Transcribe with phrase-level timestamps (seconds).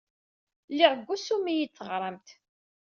[0.71, 2.27] Lliɣ deg wusu mi iyi-d-teɣramt.